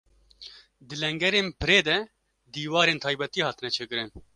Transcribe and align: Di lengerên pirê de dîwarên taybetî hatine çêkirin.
Di 0.87 0.95
lengerên 1.01 1.47
pirê 1.59 1.79
de 1.87 1.97
dîwarên 2.53 2.99
taybetî 3.05 3.41
hatine 3.47 3.69
çêkirin. 3.77 4.09